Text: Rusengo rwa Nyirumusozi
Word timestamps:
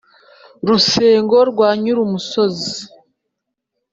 Rusengo 0.67 1.37
rwa 1.51 1.69
Nyirumusozi 1.81 2.77